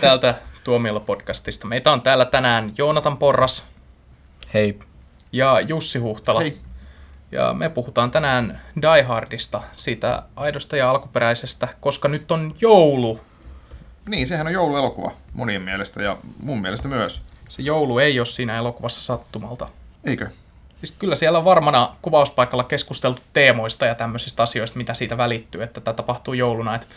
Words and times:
täältä 0.00 0.34
Tuomiolla 0.64 1.00
podcastista. 1.00 1.66
Meitä 1.66 1.92
on 1.92 2.02
täällä 2.02 2.24
tänään 2.24 2.72
Joonatan 2.78 3.16
Porras 3.16 3.66
Hei. 4.54 4.78
ja 5.32 5.60
Jussi 5.60 5.98
Huhtala. 5.98 6.40
Hei. 6.40 6.58
Ja 7.32 7.52
me 7.52 7.68
puhutaan 7.68 8.10
tänään 8.10 8.60
Die 8.82 9.02
Hardista, 9.02 9.62
siitä 9.76 10.22
aidosta 10.36 10.76
ja 10.76 10.90
alkuperäisestä, 10.90 11.68
koska 11.80 12.08
nyt 12.08 12.32
on 12.32 12.54
joulu. 12.60 13.20
Niin, 14.08 14.26
sehän 14.26 14.46
on 14.46 14.52
jouluelokuva 14.52 15.12
monien 15.32 15.62
mielestä 15.62 16.02
ja 16.02 16.16
mun 16.40 16.60
mielestä 16.60 16.88
myös. 16.88 17.22
Se 17.48 17.62
joulu 17.62 17.98
ei 17.98 18.20
ole 18.20 18.26
siinä 18.26 18.56
elokuvassa 18.56 19.00
sattumalta. 19.00 19.68
Eikö? 20.04 20.26
Siis 20.78 20.92
kyllä 20.98 21.14
siellä 21.14 21.38
on 21.38 21.44
varmana 21.44 21.96
kuvauspaikalla 22.02 22.64
keskusteltu 22.64 23.22
teemoista 23.32 23.86
ja 23.86 23.94
tämmöisistä 23.94 24.42
asioista, 24.42 24.78
mitä 24.78 24.94
siitä 24.94 25.16
välittyy, 25.16 25.62
että 25.62 25.80
tämä 25.80 25.94
tapahtuu 25.94 26.34
jouluna. 26.34 26.74
Et 26.74 26.88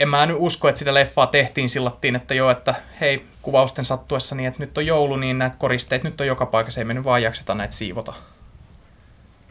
en 0.00 0.08
mä 0.08 0.26
nyt 0.26 0.36
usko, 0.38 0.68
että 0.68 0.78
sitä 0.78 0.94
leffaa 0.94 1.26
tehtiin 1.26 1.68
sillattiin, 1.68 2.16
että 2.16 2.34
joo, 2.34 2.50
että 2.50 2.74
hei, 3.00 3.24
kuvausten 3.42 3.84
sattuessa 3.84 4.34
niin, 4.34 4.48
että 4.48 4.60
nyt 4.60 4.78
on 4.78 4.86
joulu, 4.86 5.16
niin 5.16 5.38
näitä 5.38 5.56
koristeet 5.58 6.04
nyt 6.04 6.20
on 6.20 6.26
joka 6.26 6.46
paikassa, 6.46 6.80
ei 6.80 6.84
me 6.84 6.94
nyt 6.94 7.04
vaan 7.04 7.22
jakseta 7.22 7.54
näitä 7.54 7.74
siivota. 7.74 8.12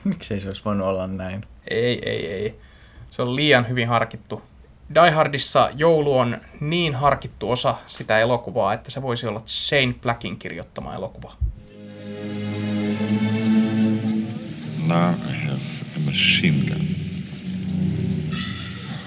Miksei 0.04 0.40
se 0.40 0.48
olisi 0.48 0.66
voinut 0.66 0.88
olla 0.88 1.08
näin? 1.08 1.46
Ei, 1.68 2.10
ei, 2.10 2.32
ei. 2.32 2.60
Se 3.10 3.22
on 3.22 3.36
liian 3.36 3.70
hyvin 3.70 3.88
harkittu. 3.88 4.42
Die 4.96 5.12
Hardissa 5.12 5.70
joulu 5.76 6.18
on 6.18 6.38
niin 6.60 6.96
harkittu 6.96 7.52
osa 7.52 7.76
sitä 7.88 8.20
elokuvaa, 8.20 8.74
että 8.74 8.92
se 8.92 9.02
voisi 9.02 9.28
olla 9.28 9.42
Shane 9.46 9.94
Blackin 10.02 10.38
kirjoittama 10.38 10.96
elokuva. 10.96 11.34
Now 14.88 15.14
I 15.14 15.46
have 15.46 15.62
a 15.96 16.00
machine 16.06 16.58
gun. 16.68 16.82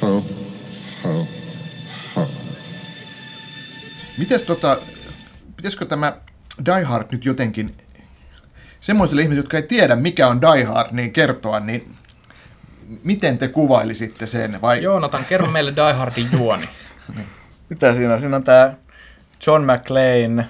Ho, 0.02 0.41
Mites 4.22 4.42
tota, 4.42 4.76
pitäisikö 5.56 5.84
tämä 5.84 6.12
Die 6.66 6.83
Hard 6.83 7.06
nyt 7.12 7.24
jotenkin 7.24 7.77
semmoisille 8.80 9.22
ihmisille, 9.22 9.44
jotka 9.44 9.56
ei 9.56 9.62
tiedä 9.62 9.97
mikä 9.97 10.28
on 10.28 10.41
Die 10.41 10.64
Hard, 10.64 10.88
niin 10.92 11.12
kertoa, 11.12 11.60
niin 11.60 11.94
miten 13.05 13.38
te 13.38 13.48
kuvailisitte 13.48 14.27
sen? 14.27 14.62
Vai 14.62 14.82
Joonatan, 14.82 15.24
kerro 15.24 15.47
meille 15.50 15.72
Die 15.77 15.92
Hardin 15.92 16.28
juoni. 16.32 16.69
Mitä 17.70 17.94
siinä 17.94 18.14
on? 18.14 18.20
Siinä 18.20 18.36
on 18.36 18.44
tämä 18.44 18.74
John 19.47 19.64
McClane, 19.72 20.48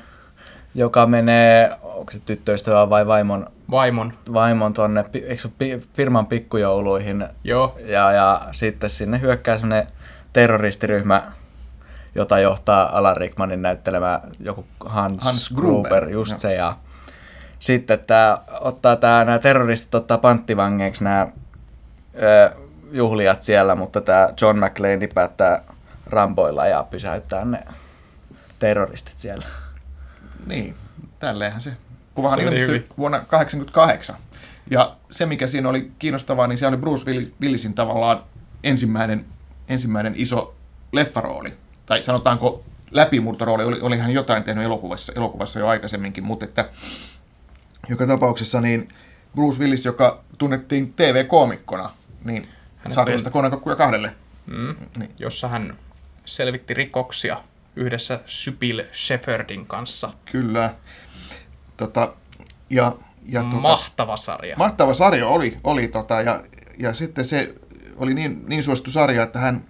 joka 0.75 1.07
menee, 1.07 1.71
onko 1.83 2.11
se 2.11 2.19
tyttöystävä 2.19 2.91
vai 2.91 3.07
vaimon, 3.07 3.47
Vaimon. 3.71 4.13
vaimon 4.33 4.73
tonne, 4.73 5.05
pi- 5.05 5.25
eikö 5.27 5.49
pi- 5.59 5.83
firman 5.97 6.27
pikkujouluihin. 6.27 7.25
Joo. 7.45 7.79
Ja, 7.87 8.13
ja 8.13 8.41
sitten 8.51 8.91
sinne 8.91 9.21
hyökkää 9.21 9.59
semmoinen 9.59 9.87
terroristiryhmä, 10.33 11.33
jota 12.15 12.39
johtaa 12.39 12.99
Alan 12.99 13.17
Rickmanin 13.17 13.63
näyttelemä 13.63 14.21
joku 14.41 14.67
Hans, 14.85 15.25
Hans 15.25 15.51
Gruber, 15.51 15.91
Gruber, 15.91 16.09
just 16.09 16.31
joo. 16.31 16.39
se. 16.39 16.55
Ja 16.55 16.77
sitten 17.59 17.99
tää, 17.99 18.39
ottaa 18.61 18.97
tää, 18.97 19.25
nämä 19.25 19.39
terroristit 19.39 19.95
ottaa 19.95 20.19
panttivangeiksi 20.19 21.05
nämä 21.05 21.29
juhlijat 22.93 23.43
siellä, 23.43 23.75
mutta 23.75 24.01
tämä 24.01 24.29
John 24.41 24.59
McClane 24.59 25.07
päättää 25.15 25.63
rampoilla 26.07 26.67
ja 26.67 26.87
pysäyttää 26.91 27.45
ne 27.45 27.65
terroristit 28.59 29.19
siellä. 29.19 29.47
Niin, 30.47 30.75
tälleenhän 31.19 31.61
se. 31.61 31.73
Kuvahan 32.15 32.39
Se 32.39 32.45
ilmestyi 32.45 32.69
hyvin. 32.69 32.89
vuonna 32.99 33.19
1988. 33.19 34.17
Ja 34.71 34.97
se, 35.11 35.27
mikä 35.27 35.47
siinä 35.47 35.69
oli 35.69 35.93
kiinnostavaa, 35.99 36.47
niin 36.47 36.59
se 36.59 36.67
oli 36.67 36.77
Bruce 36.77 37.11
Will- 37.11 37.33
Willisin 37.41 37.75
tavallaan 37.75 38.23
ensimmäinen, 38.65 39.25
ensimmäinen 39.69 40.13
iso 40.17 40.55
leffarooli. 40.93 41.55
Tai 41.87 42.03
sanotaanko 42.03 42.65
läpimurtorooli, 42.91 43.65
oli, 43.65 43.81
oli 43.81 43.99
hän 43.99 44.11
jotain 44.11 44.45
tehnyt 44.45 44.65
elokuvassa, 44.65 45.13
elokuvassa 45.17 45.59
jo 45.59 45.69
aikaisemminkin, 45.69 46.25
mutta 46.25 46.45
että 46.45 46.71
joka 47.89 48.07
tapauksessa 48.07 48.61
niin 48.61 48.89
Bruce 49.35 49.61
Willis, 49.61 49.85
joka 49.85 50.25
tunnettiin 50.39 50.95
TV-koomikkona, 50.95 51.91
niin 52.25 52.49
sarjasta 52.89 53.31
Konekokkuja 53.31 53.77
kahdelle. 53.77 54.15
Mm. 54.47 54.75
Niin. 54.99 55.11
Jossa 55.21 55.49
hän 55.49 55.79
selvitti 56.25 56.75
rikoksia 56.75 57.41
yhdessä 57.77 58.21
Sybil 58.27 58.83
Shepardin 58.93 59.67
kanssa. 59.67 60.11
Kyllä. 60.33 60.75
Tota, 61.77 62.15
ja, 62.71 62.97
ja 63.27 63.43
tota, 63.43 63.57
Mahtava 63.57 64.17
sarja. 64.17 64.57
Mahtava 64.57 64.95
sarja 64.95 65.29
oli, 65.29 65.59
oli 65.65 65.89
tota, 65.89 66.21
ja, 66.21 66.43
ja 66.79 66.95
sitten 66.95 67.25
se 67.25 67.55
oli 67.97 68.15
niin, 68.15 68.45
niin 68.47 68.63
suosittu 68.63 68.91
sarja, 68.91 69.23
että 69.23 69.39
hän, 69.39 69.65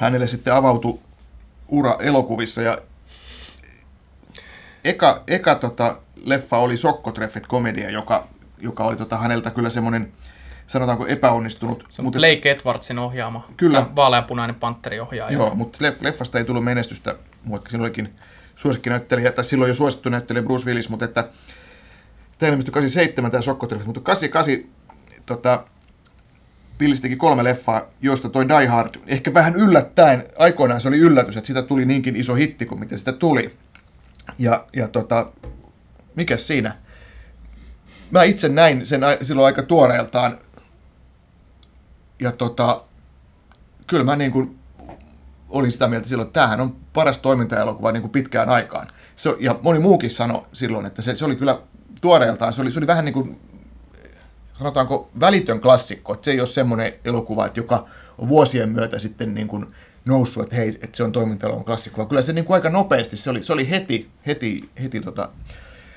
hänelle 0.00 0.26
sitten 0.26 0.54
avautui 0.54 0.98
ura 1.68 1.96
elokuvissa 2.00 2.62
ja 2.62 2.78
eka, 4.84 5.22
eka 5.26 5.54
tota, 5.54 5.96
leffa 6.16 6.58
oli 6.58 6.76
Sokkotreffet 6.76 7.46
komedia, 7.46 7.90
joka, 7.90 8.28
joka 8.58 8.84
oli 8.84 8.96
tota, 8.96 9.18
häneltä 9.18 9.50
kyllä 9.50 9.70
semmoinen, 9.70 10.12
sanotaanko 10.66 11.06
epäonnistunut. 11.06 11.86
Se 11.88 12.02
on 12.02 12.10
Blake 12.10 12.50
Edwardsin 12.50 12.98
ohjaama. 12.98 13.48
Kyllä. 13.56 13.86
Vaaleanpunainen 13.96 14.54
pantteri 14.54 15.00
ohjaaja. 15.00 15.32
Joo, 15.32 15.54
mutta 15.54 15.78
leff, 15.80 16.02
leffasta 16.02 16.38
ei 16.38 16.44
tullut 16.44 16.64
menestystä, 16.64 17.16
vaikka 17.50 17.70
siinä 17.70 17.84
olikin 17.84 18.14
suosikkinäyttelijä, 18.56 19.32
tai 19.32 19.44
silloin 19.44 19.68
jo 19.68 19.74
suosittu 19.74 20.08
näyttelijä 20.08 20.42
Bruce 20.42 20.66
Willis, 20.66 20.88
mutta 20.88 21.04
että 21.04 21.28
tämä 22.38 22.50
ilmestyi 22.50 22.72
87 22.72 23.30
tämä 23.30 23.42
Sokkotreffit, 23.42 23.86
mutta 23.86 24.00
88 24.00 24.70
tota, 25.26 25.64
Willis 26.80 27.00
teki 27.00 27.16
kolme 27.16 27.44
leffaa, 27.44 27.82
joista 28.02 28.28
toi 28.28 28.48
Die 28.48 28.66
Hard, 28.66 28.94
ehkä 29.06 29.34
vähän 29.34 29.56
yllättäen, 29.56 30.24
aikoinaan 30.38 30.80
se 30.80 30.88
oli 30.88 30.98
yllätys, 30.98 31.36
että 31.36 31.46
sitä 31.46 31.62
tuli 31.62 31.84
niinkin 31.84 32.16
iso 32.16 32.34
hitti 32.34 32.66
kuin 32.66 32.80
mitä 32.80 32.96
sitä 32.96 33.12
tuli. 33.12 33.56
Ja, 34.38 34.66
ja 34.76 34.88
tota, 34.88 35.32
mikä 36.16 36.36
siinä? 36.36 36.76
Mä 38.10 38.22
itse 38.22 38.48
näin 38.48 38.86
sen 38.86 39.00
silloin 39.22 39.46
aika 39.46 39.62
tuoreeltaan, 39.62 40.38
ja 42.20 42.32
tota, 42.32 42.84
kyllä 43.86 44.04
mä 44.04 44.16
niin 44.16 44.32
kuin 44.32 44.58
olin 45.48 45.72
sitä 45.72 45.88
mieltä 45.88 46.08
silloin, 46.08 46.26
että 46.26 46.40
tämähän 46.40 46.60
on 46.60 46.76
paras 46.92 47.18
toimintaelokuva 47.18 47.92
niin 47.92 48.02
kuin 48.02 48.12
pitkään 48.12 48.48
aikaan. 48.48 48.86
Se, 49.16 49.36
ja 49.40 49.58
moni 49.62 49.78
muukin 49.78 50.10
sanoi 50.10 50.46
silloin, 50.52 50.86
että 50.86 51.02
se, 51.02 51.16
se 51.16 51.24
oli 51.24 51.36
kyllä 51.36 51.58
tuoreeltaan, 52.00 52.52
se 52.52 52.62
oli, 52.62 52.72
se 52.72 52.78
oli 52.78 52.86
vähän 52.86 53.04
niin 53.04 53.12
kuin, 53.12 53.40
sanotaanko 54.60 55.10
välitön 55.20 55.60
klassikko, 55.60 56.12
että 56.12 56.24
se 56.24 56.30
ei 56.30 56.40
ole 56.40 56.46
semmoinen 56.46 56.92
elokuva, 57.04 57.46
että 57.46 57.60
joka 57.60 57.86
on 58.18 58.28
vuosien 58.28 58.72
myötä 58.72 58.98
sitten 58.98 59.34
niin 59.34 59.48
kuin 59.48 59.66
noussut, 60.04 60.42
että 60.42 60.56
hei, 60.56 60.68
että 60.68 60.96
se 60.96 61.04
on 61.04 61.12
toimintaelokuvan 61.12 61.64
klassikko, 61.64 61.96
vaan 61.96 62.08
kyllä 62.08 62.22
se 62.22 62.32
niin 62.32 62.44
kuin 62.44 62.54
aika 62.54 62.70
nopeasti, 62.70 63.16
se 63.16 63.30
oli, 63.30 63.42
se 63.42 63.52
oli 63.52 63.70
heti, 63.70 64.10
heti, 64.26 64.70
heti 64.82 65.00
tota, 65.00 65.28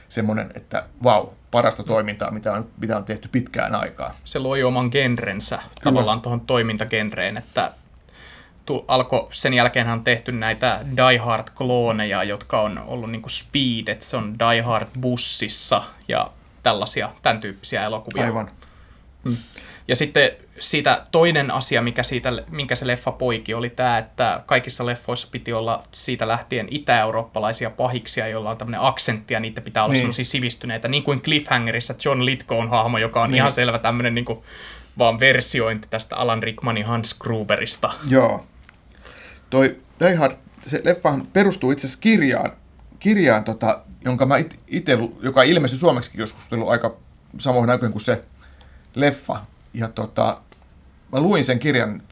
semmoinen, 0.09 0.49
että 0.55 0.85
vau, 1.03 1.27
parasta 1.51 1.83
toimintaa, 1.83 2.31
mitä 2.31 2.53
on, 2.53 2.69
mitä 2.77 2.97
on 2.97 3.03
tehty 3.03 3.29
pitkään 3.31 3.75
aikaan. 3.75 4.15
se 4.23 4.39
loi 4.39 4.63
oman 4.63 4.89
genrensä 4.91 5.59
tavallaan 5.83 6.21
tuohon 6.21 6.41
toimintagenreen, 6.41 7.37
että 7.37 7.71
tu, 8.65 8.85
alko, 8.87 9.29
sen 9.31 9.53
jälkeen 9.53 9.89
on 9.89 10.03
tehty 10.03 10.31
näitä 10.31 10.79
Die 10.97 11.17
Hard-klooneja, 11.17 12.23
jotka 12.23 12.61
on 12.61 12.79
ollut 12.87 13.11
niinku 13.11 13.29
Speed, 13.29 13.87
että 13.87 14.05
se 14.05 14.17
on 14.17 14.39
Die 14.39 14.61
Hard 14.61 14.87
bussissa 15.01 15.83
ja 16.07 16.31
tällaisia, 16.63 17.09
tämän 17.21 17.39
tyyppisiä 17.39 17.83
elokuvia. 17.85 18.23
Aivan. 18.23 18.51
Ja 19.87 19.95
sitten 19.95 20.29
siitä 20.59 21.05
toinen 21.11 21.51
asia, 21.51 21.81
mikä 21.81 22.03
siitä, 22.03 22.33
minkä 22.49 22.75
se 22.75 22.87
leffa 22.87 23.11
poiki, 23.11 23.53
oli 23.53 23.69
tämä, 23.69 23.97
että 23.97 24.43
kaikissa 24.45 24.85
leffoissa 24.85 25.27
piti 25.31 25.53
olla 25.53 25.83
siitä 25.91 26.27
lähtien 26.27 26.67
itä-eurooppalaisia 26.71 27.69
pahiksia, 27.69 28.27
joilla 28.27 28.49
on 28.49 28.57
tämmöinen 28.57 28.81
aksentti 28.81 29.33
ja 29.33 29.39
niitä 29.39 29.61
pitää 29.61 29.83
olla 29.83 29.93
Niin. 29.93 30.01
semmoisia 30.01 30.25
sivistyneitä. 30.25 30.87
Niin 30.87 31.03
kuin 31.03 31.21
Cliffhangerissa 31.21 31.95
John 32.05 32.25
Lithgow 32.25 32.57
on 32.59 32.69
hahmo, 32.69 32.97
joka 32.97 33.21
on 33.21 33.27
Niin. 33.27 33.31
niin. 33.31 33.37
ihan 33.37 33.51
selvä 33.51 33.79
tämmöinen 33.79 34.15
niin 34.15 34.25
kuin, 34.25 34.39
vaan 34.97 35.19
versiointi 35.19 35.87
tästä 35.89 36.15
Alan 36.15 36.43
Rickmanin 36.43 36.85
Hans 36.85 37.13
Gruberista. 37.13 37.93
Joo. 38.09 38.45
Toi 39.49 39.77
Die 39.99 40.15
Hard, 40.15 40.33
se 40.61 40.81
leffahan 40.83 41.27
perustuu 41.33 41.71
itse 41.71 41.87
asiassa 41.87 42.01
kirjaan, 42.01 42.51
kirjaan 43.03 43.43
tota, 43.43 43.81
jonka 44.05 44.25
mä 44.25 44.37
it- 44.37 44.63
ite, 44.67 44.97
joka 45.21 45.43
ilmestyi 45.43 45.79
suomeksi 45.79 46.11
joskus 46.13 46.53
ollut 46.53 46.69
aika 46.69 46.95
samoin 47.37 47.69
aikoihin 47.69 47.91
kuin 47.91 48.01
se 48.01 48.23
leffa. 48.95 49.45
Ja 49.73 49.87
tota, 49.87 50.41
mä 51.11 51.21
luin 51.21 51.45
sen 51.45 51.59
kirjan 51.59 52.03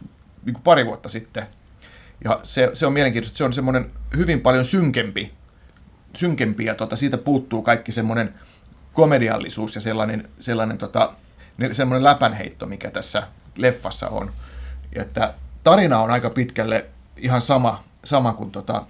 niin 0.46 0.54
kuin 0.54 0.64
pari 0.64 0.86
vuotta 0.86 1.10
sitten. 1.10 1.48
Ja 2.24 2.40
se, 2.44 2.70
se 2.74 2.86
on 2.86 2.94
mielenkiintoista, 2.94 3.38
se 3.38 3.44
on 3.44 3.54
semmoinen 3.54 3.92
hyvin 4.18 4.42
paljon 4.42 4.66
synkempi, 4.66 5.34
synkempi 6.16 6.66
ja 6.66 6.76
tota, 6.76 6.96
siitä 6.96 7.18
puuttuu 7.18 7.62
kaikki 7.62 7.92
semmoinen 7.92 8.34
komediallisuus 8.94 9.76
ja 9.76 9.82
sellainen, 9.82 10.30
sellainen 10.40 10.78
tota, 10.78 11.14
ne- 11.58 11.74
semmoinen 11.74 12.04
läpänheitto, 12.04 12.66
mikä 12.66 12.92
tässä 12.92 13.28
leffassa 13.56 14.10
on. 14.10 14.32
Ja 14.96 15.02
että 15.02 15.34
tarina 15.64 16.00
on 16.00 16.12
aika 16.12 16.30
pitkälle 16.30 16.86
ihan 17.18 17.42
sama, 17.42 17.84
sama 18.04 18.34
kuin 18.34 18.52
tota, 18.52 18.86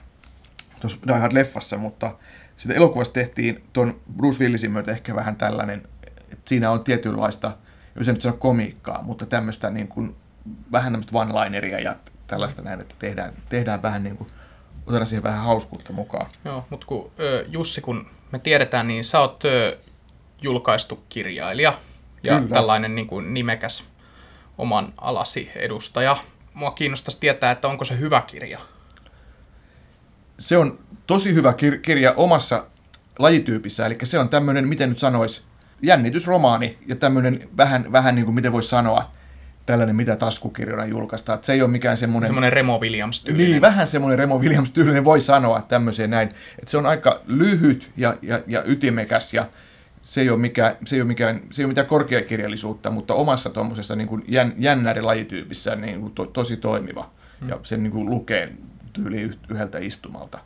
tuossa 0.81 0.99
Die 1.07 1.15
Hard-leffassa, 1.15 1.77
mutta 1.77 2.15
sitä 2.57 2.73
elokuvasta 2.73 3.13
tehtiin 3.13 3.63
tuon 3.73 3.99
Bruce 4.15 4.43
Willisin 4.43 4.71
myötä 4.71 4.91
ehkä 4.91 5.15
vähän 5.15 5.35
tällainen, 5.35 5.87
että 6.07 6.37
siinä 6.45 6.71
on 6.71 6.83
tietynlaista, 6.83 7.57
jos 7.95 8.07
en 8.07 8.13
nyt 8.13 8.21
sano 8.21 8.37
komiikkaa, 8.37 9.03
mutta 9.03 9.25
tämmöistä 9.25 9.69
niin 9.69 9.87
kuin, 9.87 10.15
vähän 10.71 10.93
tämmöistä 10.93 11.17
one-lineria 11.17 11.79
ja 11.79 11.95
tällaista 12.27 12.61
näin, 12.61 12.81
että 12.81 12.95
tehdään, 12.99 13.33
tehdään 13.49 13.81
vähän 13.81 14.03
niin 14.03 14.17
kuin, 14.17 14.27
otetaan 14.85 15.05
siihen 15.07 15.23
vähän 15.23 15.45
hauskuutta 15.45 15.93
mukaan. 15.93 16.25
Joo, 16.45 16.65
mutta 16.69 16.87
kun, 16.87 17.11
Jussi, 17.47 17.81
kun 17.81 18.07
me 18.31 18.39
tiedetään, 18.39 18.87
niin 18.87 19.03
sä 19.03 19.19
oot 19.19 19.43
julkaistu 20.41 21.03
kirjailija 21.09 21.77
ja 22.23 22.39
Kyllä. 22.39 22.53
tällainen 22.53 22.95
niin 22.95 23.07
kuin 23.07 23.33
nimekäs 23.33 23.83
oman 24.57 24.93
alasi 24.97 25.51
edustaja. 25.55 26.17
Mua 26.53 26.71
kiinnostaisi 26.71 27.19
tietää, 27.19 27.51
että 27.51 27.67
onko 27.67 27.85
se 27.85 27.99
hyvä 27.99 28.21
kirja. 28.21 28.59
Se 30.41 30.57
on 30.57 30.79
tosi 31.07 31.33
hyvä 31.33 31.51
kir- 31.51 31.77
kirja 31.77 32.13
omassa 32.17 32.65
lajityypissä, 33.19 33.85
eli 33.85 33.97
se 34.03 34.19
on 34.19 34.29
tämmöinen, 34.29 34.67
miten 34.67 34.89
nyt 34.89 34.97
sanois, 34.97 35.43
jännitysromaani 35.81 36.77
ja 36.87 36.95
tämmöinen 36.95 37.49
vähän, 37.57 37.91
vähän 37.91 38.15
niin 38.15 38.25
kuin, 38.25 38.35
miten 38.35 38.51
voisi 38.51 38.69
sanoa, 38.69 39.11
tällainen, 39.65 39.95
mitä 39.95 40.15
taskukirjana 40.15 40.85
julkaistaan. 40.85 41.35
Että 41.35 41.45
se 41.45 41.53
ei 41.53 41.61
ole 41.61 41.71
mikään 41.71 41.97
semmoinen... 41.97 42.27
Semmoinen 42.27 42.53
Remo 42.53 42.79
Williams-tyylinen. 42.79 43.51
Niin, 43.51 43.61
vähän 43.61 43.87
semmoinen 43.87 44.19
Remo 44.19 44.39
Williams-tyylinen 44.39 45.05
voi 45.05 45.21
sanoa 45.21 45.61
tämmöiseen 45.61 46.09
näin. 46.09 46.27
Että 46.59 46.71
se 46.71 46.77
on 46.77 46.85
aika 46.85 47.21
lyhyt 47.27 47.91
ja, 47.97 48.17
ja, 48.21 48.41
ja 48.47 48.63
ytimekäs 48.65 49.33
ja 49.33 49.45
se 50.01 50.21
ei 50.21 50.29
ole, 50.29 50.39
mikään, 50.39 50.75
se 50.85 50.95
ei 50.95 51.01
ole, 51.01 51.07
mikään, 51.07 51.41
se 51.51 51.61
ei 51.61 51.65
ole 51.65 51.71
mitään 51.71 51.87
korkeakirjallisuutta, 51.87 52.91
mutta 52.91 53.13
omassa 53.13 53.49
tuommoisessa 53.49 53.95
niin 53.95 54.07
kuin 54.07 54.23
jän, 54.27 54.53
jännäri 54.57 55.01
lajityypissä 55.01 55.75
niin 55.75 56.01
kuin 56.01 56.13
to, 56.13 56.25
tosi 56.25 56.57
toimiva. 56.57 57.09
Hmm. 57.39 57.49
Ja 57.49 57.59
sen 57.63 57.83
niin 57.83 57.91
kuin 57.91 58.09
lukee 58.09 58.53
tyyli 58.93 59.21
yh- 59.21 59.37
yhdeltä 59.49 59.79
istumalta. 59.79 60.39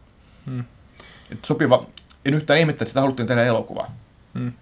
Hmm. 0.45 0.63
Et 1.31 1.45
sopiva, 1.45 1.85
en 2.25 2.33
yhtään 2.33 2.59
ihmettä, 2.59 2.83
että 2.83 2.89
sitä 2.89 3.01
haluttiin 3.01 3.27
tehdä 3.27 3.43
elokuva. 3.43 3.87
Hmm. 4.39 4.53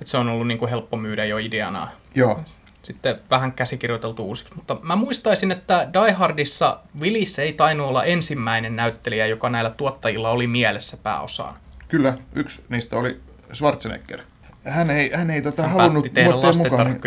Et 0.00 0.06
se 0.06 0.16
on 0.16 0.28
ollut 0.28 0.46
niin 0.46 0.58
kuin 0.58 0.68
helppo 0.68 0.96
myydä 0.96 1.24
jo 1.24 1.38
ideana. 1.38 1.88
Joo. 2.14 2.44
Sitten 2.82 3.20
vähän 3.30 3.52
käsikirjoiteltu 3.52 4.24
uusiksi. 4.24 4.54
Mutta 4.54 4.76
mä 4.82 4.96
muistaisin, 4.96 5.50
että 5.52 5.88
Die 5.92 6.12
Hardissa 6.12 6.78
Willis 7.00 7.38
ei 7.38 7.52
tainnut 7.52 7.88
olla 7.88 8.04
ensimmäinen 8.04 8.76
näyttelijä, 8.76 9.26
joka 9.26 9.50
näillä 9.50 9.70
tuottajilla 9.70 10.30
oli 10.30 10.46
mielessä 10.46 10.96
pääosaan. 10.96 11.54
Kyllä, 11.88 12.18
yksi 12.34 12.64
niistä 12.68 12.96
oli 12.96 13.20
Schwarzenegger. 13.54 14.20
Hän 14.64 14.90
ei, 14.90 15.10
hän 15.14 15.30
ei 15.30 15.42
tota, 15.42 15.62
Hän 15.62 15.72
halunnut 15.72 16.14
tehdä 16.14 16.32
mukaan. 16.58 17.00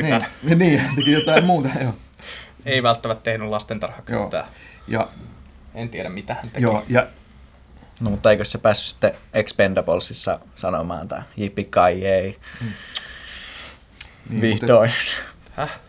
Niin, 0.43 0.59
niin, 0.59 0.81
teki 0.95 1.11
jotain 1.11 1.45
muuta. 1.45 1.67
Joo. 1.83 1.93
Ei 2.65 2.83
välttämättä 2.83 3.23
tehnyt 3.23 3.49
lastentarhakyttää. 3.49 4.47
Ja, 4.87 5.07
En 5.75 5.89
tiedä, 5.89 6.09
mitä 6.09 6.33
hän 6.33 6.49
teki. 6.49 6.63
joo, 6.63 6.85
ja 6.89 7.07
No, 8.01 8.09
mutta 8.09 8.31
eikö 8.31 8.45
se 8.45 8.57
päässyt 8.57 8.89
sitten 8.89 9.13
Expendablesissa 9.33 10.39
sanomaan 10.55 11.07
tämä 11.07 11.23
Jippi 11.37 11.63
kai 11.63 12.05
ei. 12.05 12.39
Niin, 14.29 14.41
Vihdoin. 14.41 14.91
Häh? 15.51 15.79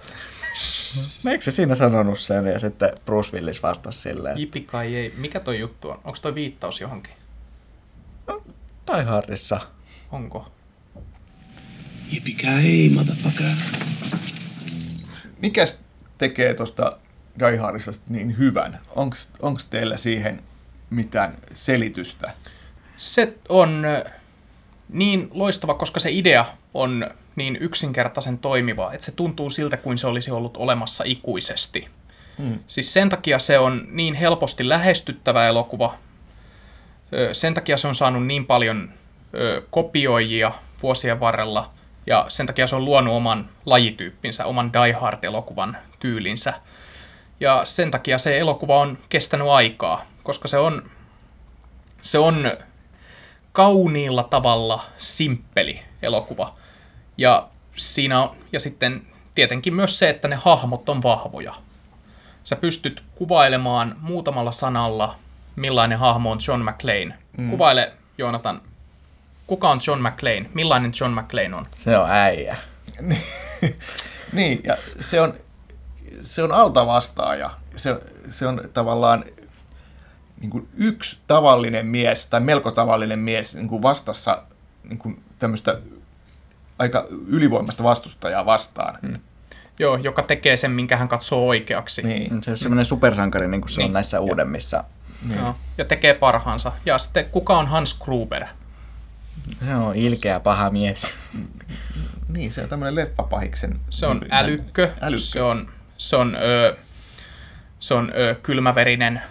No, 1.25 1.31
Eikö 1.31 1.44
se 1.44 1.50
siinä 1.50 1.75
sanonut 1.75 2.19
sen 2.19 2.47
ja 2.47 2.59
sitten 2.59 2.93
Bruce 3.05 3.33
Willis 3.37 3.62
vastasi 3.62 4.00
silleen, 4.00 4.38
Jipikai 4.38 4.97
ei. 4.97 5.15
Mikä 5.17 5.41
toi 5.41 5.59
juttu 5.61 5.91
on? 5.91 6.00
Onko 6.05 6.19
toi 6.23 6.35
viittaus 6.35 6.81
johonkin? 6.81 7.12
tai 8.87 9.05
Hardissa. 9.05 9.61
Onko? 10.12 10.53
Yippee 12.12 12.91
motherfucker. 12.94 13.53
Mikäs 15.38 15.81
tekee 16.19 16.55
tuosta 16.55 16.99
Die 17.38 17.56
Hardista 17.56 17.91
niin 18.09 18.38
hyvän? 18.38 18.81
Onko 19.41 19.61
teillä 19.71 19.97
siihen 19.97 20.43
mitään 20.91 21.35
selitystä? 21.55 22.33
Se 22.97 23.35
on 23.49 23.85
niin 24.88 25.29
loistava, 25.33 25.75
koska 25.75 26.00
se 26.00 26.11
idea 26.12 26.47
on 26.75 27.11
niin 27.37 27.56
yksinkertaisen 27.61 28.38
toimiva, 28.38 28.93
että 28.93 29.06
se 29.06 29.12
tuntuu 29.12 29.50
siltä 29.50 29.77
kuin 29.77 29.99
se 29.99 30.06
olisi 30.06 30.31
ollut 30.31 30.56
olemassa 30.56 31.05
ikuisesti. 31.06 31.88
Hmm. 32.38 32.59
Siis 32.67 32.93
sen 32.93 33.09
takia 33.09 33.38
se 33.38 33.59
on 33.59 33.87
niin 33.91 34.15
helposti 34.15 34.69
lähestyttävä 34.69 35.47
elokuva. 35.47 35.99
Sen 37.33 37.55
takia 37.55 37.77
se 37.77 37.88
on 37.88 37.94
saanut 37.94 38.27
niin 38.27 38.47
paljon 38.47 38.93
kopioijia 39.71 40.53
vuosien 40.83 41.21
varrella. 41.21 41.71
Ja 42.06 42.27
sen 42.29 42.47
takia 42.47 42.67
se 42.67 42.77
on 42.77 42.85
luonut 42.85 43.15
oman 43.15 43.49
lajityyppinsä, 43.67 44.44
oman 44.44 44.73
Die 44.73 44.93
Hard-elokuvan 44.93 45.77
tyylinsä. 45.99 46.55
Ja 47.41 47.65
sen 47.65 47.91
takia 47.91 48.19
se 48.19 48.38
elokuva 48.38 48.81
on 48.81 48.99
kestänyt 49.09 49.49
aikaa, 49.49 50.06
koska 50.23 50.49
se 50.49 50.59
on, 50.59 50.91
se 52.03 52.19
on 52.19 52.53
kauniilla 53.53 54.23
tavalla 54.23 54.85
simppeli 54.99 55.83
elokuva. 56.03 56.55
Ja 57.17 57.49
siinä 57.77 58.23
on, 58.23 58.37
ja 58.53 58.61
sitten 58.61 59.06
tietenkin 59.35 59.75
myös 59.75 59.99
se, 59.99 60.09
että 60.09 60.29
ne 60.29 60.37
hahmot 60.37 60.88
on 60.88 61.03
vahvoja. 61.03 61.55
Sä 62.44 62.56
pystyt 62.56 63.03
kuvailemaan 63.15 63.97
muutamalla 64.00 64.53
sanalla, 64.53 65.17
millainen 65.56 65.99
hahmo 65.99 66.31
on 66.31 66.38
John 66.49 66.62
McClane. 66.62 67.15
Mm. 67.38 67.50
Kuvaile, 67.50 67.93
Joonatan, 68.19 68.62
kuka 69.47 69.71
on 69.71 69.81
John 69.87 70.03
McClane? 70.03 70.50
Millainen 70.55 70.93
John 71.00 71.12
McClane 71.12 71.56
on? 71.56 71.67
Se 71.75 71.99
on 71.99 72.11
äijä. 72.11 72.56
niin, 74.33 74.61
ja 74.65 74.77
se 75.00 75.21
on, 75.21 75.35
se 76.23 76.43
on 76.43 76.53
alta 76.53 76.87
vastaaja. 76.87 77.50
Se, 77.76 78.00
se 78.29 78.47
on 78.47 78.61
tavallaan 78.75 79.25
niin 80.41 80.50
kuin 80.50 80.69
yksi 80.76 81.19
tavallinen 81.26 81.87
mies, 81.87 82.26
tai 82.26 82.41
melko 82.41 82.70
tavallinen 82.70 83.19
mies 83.19 83.55
niin 83.55 83.69
kuin 83.69 83.82
vastassa 83.82 84.43
niin 84.85 84.99
kuin 84.99 85.23
tämmöistä 85.38 85.79
aika 86.79 87.06
ylivoimasta 87.26 87.85
vastustajaa 87.85 88.47
vastaan. 88.47 88.99
Mm. 89.03 89.14
Joo, 89.79 89.97
joka 89.97 90.23
tekee 90.23 90.56
sen, 90.56 90.70
minkä 90.70 90.97
hän 90.97 91.08
katsoo 91.08 91.47
oikeaksi. 91.49 92.03
Niin. 92.03 92.43
Se 92.43 92.50
on 92.50 92.56
semmoinen 92.56 92.85
supersankari, 92.85 93.49
niin 93.49 93.61
kuin 93.61 93.70
se 93.70 93.81
Niin. 93.81 93.87
on 93.87 93.93
näissä 93.93 94.20
uudemmissa. 94.20 94.85
Joo, 95.37 95.55
ja 95.79 95.85
tekee 95.85 96.14
parhaansa. 96.14 96.73
Ja 96.87 96.99
sitten 96.99 97.31
kuka 97.31 97.59
on 97.59 97.67
Hans 97.67 97.94
Gruber? 98.05 98.44
Se 99.64 99.75
on 99.75 99.97
ilkeä 99.97 100.41
paha 100.41 100.70
mies. 100.70 101.14
niin, 102.29 102.52
se 102.52 102.62
on 102.62 102.69
tämmöinen 102.69 102.94
leffapahiksen. 102.94 103.81
Se 103.91 104.06
on 104.06 104.19
niin, 104.19 104.35
älykkö, 104.35 104.93
älykkö. 105.00 105.20
se 105.23 105.43
on, 105.43 105.69
se 105.99 106.17
on, 106.17 106.37
ö, 106.41 106.77
se 107.81 107.95
on 107.95 108.13
ö, 108.17 108.35
kylmäverinen, 108.43 109.23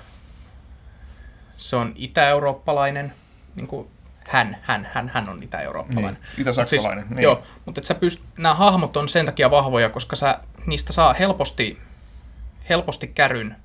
se 1.57 1.75
on 1.75 1.93
itä-eurooppalainen, 1.95 3.13
niin 3.55 3.67
kuin 3.67 3.87
hän, 4.27 4.57
hän, 4.61 4.89
hän, 4.93 5.11
hän 5.13 5.29
on 5.29 5.43
itä-eurooppalainen. 5.43 6.21
Niin, 6.21 6.41
itä-saksalainen, 6.41 7.05
Mut 7.05 7.15
niin. 7.15 7.23
Joo, 7.23 7.43
mutta 7.65 7.81
et 7.81 7.85
sä 7.85 7.95
pyst, 7.95 8.21
nämä 8.37 8.55
hahmot 8.55 8.97
on 8.97 9.09
sen 9.09 9.25
takia 9.25 9.51
vahvoja, 9.51 9.89
koska 9.89 10.15
sä, 10.15 10.39
niistä 10.65 10.93
saa 10.93 11.13
helposti, 11.13 11.79
helposti 12.69 13.07
käryn. 13.07 13.55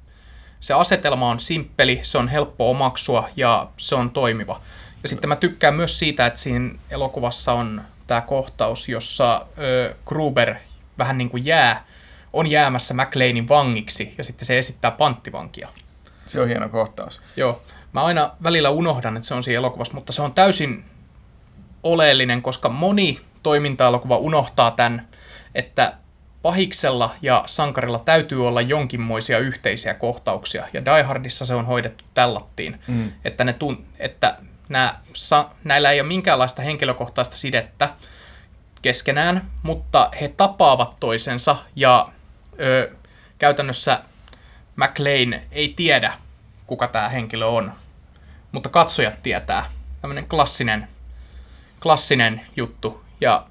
Se 0.60 0.74
asetelma 0.74 1.30
on 1.30 1.40
simppeli, 1.40 1.98
se 2.02 2.18
on 2.18 2.28
helppo 2.28 2.70
omaksua 2.70 3.28
ja 3.36 3.68
se 3.76 3.94
on 3.94 4.10
toimiva. 4.10 4.62
Ja 5.02 5.08
sitten 5.08 5.28
mä 5.28 5.36
tykkään 5.36 5.74
myös 5.74 5.98
siitä, 5.98 6.26
että 6.26 6.40
siinä 6.40 6.74
elokuvassa 6.90 7.52
on 7.52 7.84
tämä 8.06 8.20
kohtaus, 8.20 8.88
jossa 8.88 9.46
ö, 9.58 9.94
Gruber 10.06 10.54
vähän 10.98 11.18
niin 11.18 11.30
kuin 11.30 11.46
jää, 11.46 11.84
on 12.32 12.46
jäämässä 12.46 12.94
McLeanin 12.94 13.48
vangiksi 13.48 14.14
ja 14.18 14.24
sitten 14.24 14.46
se 14.46 14.58
esittää 14.58 14.90
panttivankia. 14.90 15.68
Se 16.26 16.40
on 16.40 16.48
hieno 16.48 16.68
kohtaus. 16.68 17.20
Joo, 17.36 17.62
mä 17.92 18.02
aina 18.02 18.30
välillä 18.42 18.70
unohdan, 18.70 19.16
että 19.16 19.26
se 19.26 19.34
on 19.34 19.42
siinä 19.42 19.58
elokuvassa, 19.58 19.94
mutta 19.94 20.12
se 20.12 20.22
on 20.22 20.32
täysin 20.32 20.84
oleellinen, 21.82 22.42
koska 22.42 22.68
moni 22.68 23.20
toiminta-elokuva 23.42 24.16
unohtaa 24.16 24.70
tämän, 24.70 25.08
että 25.54 25.92
pahiksella 26.42 27.14
ja 27.22 27.44
sankarilla 27.46 27.98
täytyy 27.98 28.46
olla 28.46 28.60
jonkinmoisia 28.60 29.38
yhteisiä 29.38 29.94
kohtauksia, 29.94 30.68
ja 30.72 30.84
Die 30.84 31.02
Hardissa 31.02 31.46
se 31.46 31.54
on 31.54 31.66
hoidettu 31.66 32.04
tällattiin, 32.14 32.80
mm. 32.86 33.12
että, 33.24 33.44
ne 33.44 33.54
tun- 33.64 33.82
että 33.98 34.36
nää, 34.68 35.00
sa- 35.12 35.50
näillä 35.64 35.90
ei 35.90 36.00
ole 36.00 36.08
minkäänlaista 36.08 36.62
henkilökohtaista 36.62 37.36
sidettä 37.36 37.88
keskenään, 38.82 39.50
mutta 39.62 40.10
he 40.20 40.28
tapaavat 40.28 41.00
toisensa, 41.00 41.56
ja 41.76 42.08
ö, 42.60 42.90
käytännössä 43.38 44.02
McLean 44.76 45.40
ei 45.52 45.68
tiedä, 45.76 46.12
kuka 46.66 46.88
tämä 46.88 47.08
henkilö 47.08 47.46
on, 47.46 47.72
mutta 48.52 48.68
katsojat 48.68 49.22
tietää. 49.22 49.70
Tämmöinen 50.00 50.28
klassinen, 50.28 50.88
klassinen 51.82 52.40
juttu. 52.56 53.04
Ja 53.20 53.46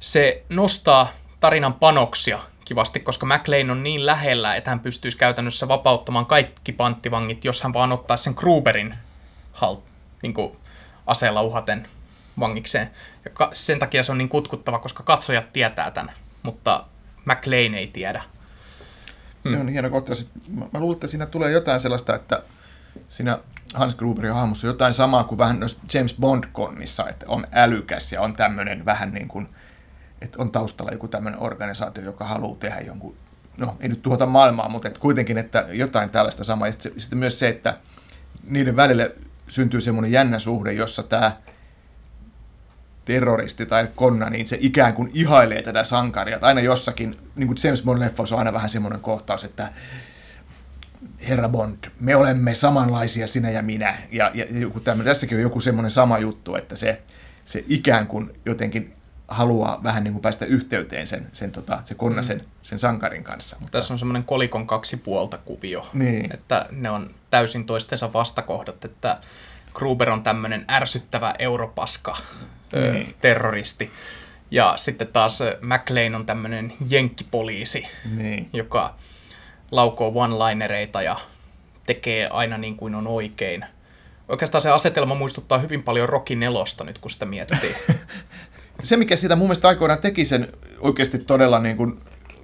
se 0.00 0.42
nostaa 0.48 1.12
tarinan 1.40 1.74
panoksia 1.74 2.38
kivasti, 2.64 3.00
koska 3.00 3.26
McLean 3.26 3.70
on 3.70 3.82
niin 3.82 4.06
lähellä, 4.06 4.56
että 4.56 4.70
hän 4.70 4.80
pystyisi 4.80 5.16
käytännössä 5.16 5.68
vapauttamaan 5.68 6.26
kaikki 6.26 6.72
panttivangit, 6.72 7.44
jos 7.44 7.62
hän 7.62 7.72
vaan 7.72 7.92
ottaa 7.92 8.16
sen 8.16 8.34
Gruberin 8.36 8.94
halt, 9.52 9.84
niin 10.22 10.34
kuin 10.34 10.56
aseella 11.06 11.42
uhaten 11.42 11.88
vangikseen. 12.40 12.90
Ja 13.24 13.50
sen 13.52 13.78
takia 13.78 14.02
se 14.02 14.12
on 14.12 14.18
niin 14.18 14.28
kutkuttava, 14.28 14.78
koska 14.78 15.02
katsojat 15.02 15.52
tietää 15.52 15.90
tämän, 15.90 16.14
mutta 16.42 16.84
McLean 17.34 17.74
ei 17.74 17.86
tiedä. 17.86 18.22
Se 19.48 19.56
on 19.56 19.68
hieno 19.68 19.90
kohtaus. 19.90 20.30
Mä, 20.48 20.64
mä 20.72 20.80
luulen, 20.80 20.96
että 20.96 21.06
siinä 21.06 21.26
tulee 21.26 21.50
jotain 21.50 21.80
sellaista, 21.80 22.14
että 22.14 22.42
siinä 23.08 23.38
Hans 23.74 23.94
Gruberin 23.94 24.32
hahmossa 24.32 24.66
on 24.66 24.74
jotain 24.74 24.92
samaa 24.92 25.24
kuin 25.24 25.38
vähän 25.38 25.60
James 25.94 26.16
Bond-konnissa, 26.20 27.08
että 27.08 27.26
on 27.28 27.46
älykäs 27.52 28.12
ja 28.12 28.20
on 28.20 28.32
tämmöinen 28.32 28.84
vähän 28.84 29.14
niin 29.14 29.28
kuin, 29.28 29.48
että 30.20 30.42
on 30.42 30.50
taustalla 30.50 30.92
joku 30.92 31.08
tämmöinen 31.08 31.40
organisaatio, 31.40 32.04
joka 32.04 32.24
haluaa 32.24 32.56
tehdä 32.60 32.80
jonkun, 32.80 33.16
no 33.56 33.76
ei 33.80 33.88
nyt 33.88 34.02
tuhota 34.02 34.26
maailmaa, 34.26 34.68
mutta 34.68 34.88
että 34.88 35.00
kuitenkin, 35.00 35.38
että 35.38 35.66
jotain 35.70 36.10
tällaista 36.10 36.44
samaa. 36.44 36.68
Ja 36.68 36.72
sitten, 36.72 36.92
sitten 36.96 37.18
myös 37.18 37.38
se, 37.38 37.48
että 37.48 37.76
niiden 38.44 38.76
välille 38.76 39.14
syntyy 39.48 39.80
semmoinen 39.80 40.12
jännä 40.12 40.38
suhde, 40.38 40.72
jossa 40.72 41.02
tämä 41.02 41.32
terroristi 43.08 43.66
tai 43.66 43.88
konna, 43.94 44.30
niin 44.30 44.48
se 44.48 44.58
ikään 44.60 44.94
kuin 44.94 45.10
ihailee 45.14 45.62
tätä 45.62 45.84
sankaria. 45.84 46.34
Että 46.36 46.46
aina 46.46 46.60
jossakin, 46.60 47.16
niin 47.36 47.46
kuin 47.46 47.58
James 47.64 47.82
Bond 47.82 48.00
leffoissa 48.00 48.34
on 48.34 48.38
aina 48.38 48.52
vähän 48.52 48.68
semmoinen 48.68 49.00
kohtaus, 49.00 49.44
että 49.44 49.72
herra 51.28 51.48
Bond, 51.48 51.76
me 52.00 52.16
olemme 52.16 52.54
samanlaisia 52.54 53.26
sinä 53.26 53.50
ja 53.50 53.62
minä. 53.62 53.98
Ja, 54.12 54.30
ja 54.34 54.44
joku 54.60 54.80
tämmöinen, 54.80 55.10
tässäkin 55.10 55.36
on 55.36 55.42
joku 55.42 55.60
semmoinen 55.60 55.90
sama 55.90 56.18
juttu, 56.18 56.54
että 56.54 56.76
se, 56.76 57.02
se 57.46 57.64
ikään 57.68 58.06
kuin 58.06 58.30
jotenkin 58.46 58.94
haluaa 59.28 59.82
vähän 59.82 60.04
niin 60.04 60.12
kuin 60.12 60.22
päästä 60.22 60.44
yhteyteen 60.44 61.06
sen, 61.06 61.26
sen, 61.32 61.50
tota, 61.52 61.78
se 61.84 61.94
konna 61.94 62.22
sen, 62.22 62.44
sen 62.62 62.78
sankarin 62.78 63.24
kanssa. 63.24 63.56
Mutta, 63.60 63.78
Tässä 63.78 63.94
on 63.94 63.98
semmoinen 63.98 64.24
kolikon 64.24 64.66
kaksi 64.66 64.96
puolta 64.96 65.38
kuvio, 65.38 65.90
Niin. 65.92 66.34
että 66.34 66.66
ne 66.70 66.90
on 66.90 67.10
täysin 67.30 67.64
toistensa 67.66 68.12
vastakohdat, 68.12 68.84
että 68.84 69.18
Gruber 69.74 70.10
on 70.10 70.22
tämmöinen 70.22 70.64
ärsyttävä 70.70 71.34
europaska 71.38 72.16
Niin. 72.72 73.14
terroristi, 73.20 73.90
ja 74.50 74.74
sitten 74.76 75.08
taas 75.08 75.38
McLean 75.60 76.14
on 76.14 76.26
tämmöinen 76.26 76.72
jenkkipoliisi, 76.88 77.86
niin. 78.16 78.48
joka 78.52 78.94
laukoo 79.70 80.12
one-linereita 80.14 81.02
ja 81.02 81.16
tekee 81.86 82.28
aina 82.28 82.58
niin 82.58 82.76
kuin 82.76 82.94
on 82.94 83.06
oikein. 83.06 83.64
Oikeastaan 84.28 84.62
se 84.62 84.70
asetelma 84.70 85.14
muistuttaa 85.14 85.58
hyvin 85.58 85.82
paljon 85.82 86.08
Rocky 86.08 86.36
nelosta 86.36 86.84
nyt, 86.84 86.98
kun 86.98 87.10
sitä 87.10 87.26
miettii. 87.26 87.74
Se, 88.82 88.96
mikä 88.96 89.16
siitä 89.16 89.36
mun 89.36 89.46
mielestä 89.46 89.68
aikoinaan 89.68 90.00
teki 90.00 90.24
sen 90.24 90.48
oikeasti 90.80 91.18
todella 91.18 91.58
niin 91.58 91.76
kuin 91.76 92.00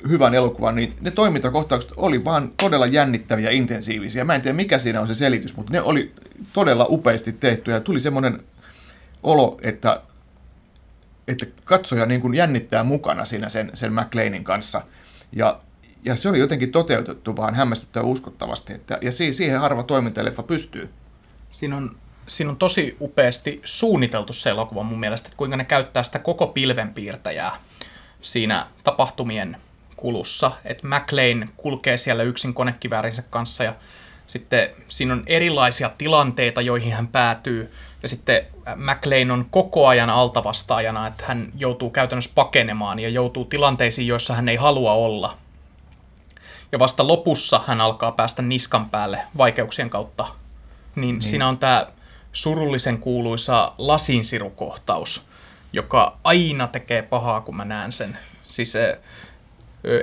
hyvän 0.09 0.35
elokuvan, 0.35 0.75
niin 0.75 0.97
ne 1.01 1.11
toimintakohtaukset 1.11 1.93
oli 1.97 2.25
vaan 2.25 2.53
todella 2.57 2.87
jännittäviä 2.87 3.51
ja 3.51 3.57
intensiivisiä. 3.57 4.25
Mä 4.25 4.35
en 4.35 4.43
tiedä, 4.43 4.57
mikä 4.57 4.79
siinä 4.79 5.01
on 5.01 5.09
se 5.09 5.15
selitys, 5.15 5.57
mutta 5.57 5.73
ne 5.73 5.83
oli 5.83 6.13
todella 6.53 6.87
upeasti 6.89 7.33
tehty 7.33 7.71
ja 7.71 7.81
tuli 7.81 8.01
semmoinen 8.01 8.43
olo, 9.23 9.59
että, 9.63 10.01
että 11.29 11.47
katsoja 11.65 12.07
niin 12.07 12.21
kuin 12.21 12.35
jännittää 12.35 12.85
mukana 12.85 13.25
siinä 13.25 13.49
sen, 13.49 13.71
sen 13.75 13.93
McLeanin 13.93 14.45
kanssa. 14.45 14.83
Ja, 15.33 15.61
ja 16.05 16.17
se 16.17 16.29
oli 16.29 16.39
jotenkin 16.39 16.73
toteutettu 16.73 17.37
vaan 17.37 17.55
hämmästyttävän 17.55 18.09
uskottavasti. 18.09 18.73
Että, 18.73 18.99
ja 19.03 19.13
siihen, 19.13 19.35
siihen 19.35 19.61
harva 19.61 19.83
toimintaleffa 19.83 20.43
pystyy. 20.43 20.91
Siinä 21.53 21.77
on, 21.77 21.97
siinä 22.27 22.51
on 22.51 22.57
tosi 22.57 22.97
upeasti 23.01 23.61
suunniteltu 23.65 24.33
se 24.33 24.51
elokuva 24.51 24.83
mun 24.83 25.01
mielestä, 25.01 25.27
että 25.27 25.37
kuinka 25.37 25.57
ne 25.57 25.65
käyttää 25.65 26.03
sitä 26.03 26.19
koko 26.19 26.47
pilvenpiirtäjää 26.47 27.57
siinä 28.21 28.67
tapahtumien 28.85 29.57
kulussa. 29.97 30.53
Että 30.65 30.87
McLean 30.87 31.49
kulkee 31.57 31.97
siellä 31.97 32.23
yksin 32.23 32.55
konekiväärinsä 32.55 33.23
kanssa 33.23 33.65
ja 33.65 33.75
sitten 34.27 34.71
siinä 34.89 35.13
on 35.13 35.23
erilaisia 35.27 35.91
tilanteita, 35.99 36.61
joihin 36.61 36.93
hän 36.93 37.09
päätyy. 37.09 37.73
Ja 38.03 38.09
sitten 38.09 38.47
McLean 38.77 39.31
on 39.31 39.47
koko 39.51 39.87
ajan 39.87 40.11
altavastaajana, 40.11 41.07
että 41.07 41.25
hän 41.27 41.53
joutuu 41.59 41.91
käytännössä 41.91 42.31
pakenemaan 42.35 42.99
ja 42.99 43.09
joutuu 43.09 43.45
tilanteisiin, 43.45 44.07
joissa 44.07 44.35
hän 44.35 44.49
ei 44.49 44.57
halua 44.57 44.93
olla. 44.93 45.37
Ja 46.73 46.79
vasta 46.79 47.07
lopussa 47.07 47.61
hän 47.67 47.81
alkaa 47.81 48.13
päästä 48.13 48.43
niskan 48.43 48.91
päälle 48.91 49.21
vaikeuksien 49.37 49.91
kautta. 49.91 50.27
Niin, 50.97 51.15
niin. 51.15 51.23
siinä 51.23 51.49
on 51.49 51.59
tämä 51.59 51.87
surullisen 52.33 52.99
kuuluisa 52.99 53.73
lasinsirukohtaus, 53.79 55.27
joka 55.73 56.19
aina 56.25 56.67
tekee 56.67 57.03
pahaa, 57.03 57.41
kun 57.41 57.57
mä 57.57 57.65
näen 57.65 57.93
sen. 57.93 58.19
Siis 58.45 58.75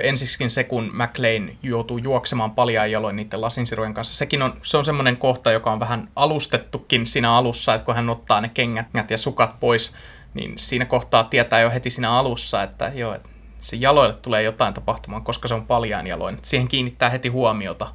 ensiksikin 0.02 0.50
se, 0.50 0.64
kun 0.64 0.90
McLean 0.92 1.50
joutuu 1.62 1.98
juoksemaan 1.98 2.50
paljaan 2.50 2.90
jaloin 2.90 3.16
niiden 3.16 3.40
lasinsirujen 3.40 3.94
kanssa. 3.94 4.16
Sekin 4.16 4.42
on, 4.42 4.54
se 4.62 4.76
on 4.76 4.84
semmoinen 4.84 5.16
kohta, 5.16 5.52
joka 5.52 5.72
on 5.72 5.80
vähän 5.80 6.08
alustettukin 6.16 7.06
siinä 7.06 7.36
alussa, 7.36 7.74
että 7.74 7.84
kun 7.84 7.94
hän 7.94 8.10
ottaa 8.10 8.40
ne 8.40 8.50
kengät 8.54 9.10
ja 9.10 9.18
sukat 9.18 9.60
pois, 9.60 9.94
niin 10.34 10.52
siinä 10.56 10.84
kohtaa 10.84 11.24
tietää 11.24 11.60
jo 11.60 11.70
heti 11.70 11.90
siinä 11.90 12.12
alussa, 12.12 12.62
että 12.62 12.92
joo, 12.94 13.14
että 13.14 13.28
se 13.60 13.76
jaloille 13.76 14.14
tulee 14.14 14.42
jotain 14.42 14.74
tapahtumaan, 14.74 15.24
koska 15.24 15.48
se 15.48 15.54
on 15.54 15.66
paljaan 15.66 16.06
jaloin. 16.06 16.38
Siihen 16.42 16.68
kiinnittää 16.68 17.10
heti 17.10 17.28
huomiota. 17.28 17.92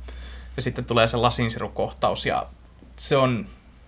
Ja 0.56 0.62
sitten 0.62 0.86
tulee 0.86 1.08
se 1.08 1.18
lasinsirukohtaus 1.18 2.26
ja 2.26 2.46
se 2.96 3.18
on, 3.18 3.48